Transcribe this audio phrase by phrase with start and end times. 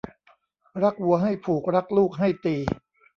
[0.83, 2.55] รักวัวให้ผูกรักลูกให้ตี